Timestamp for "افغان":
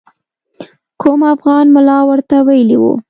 1.33-1.65